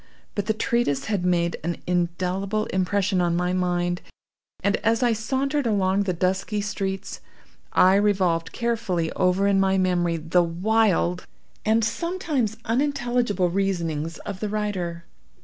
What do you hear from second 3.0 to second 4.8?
on my mind, and,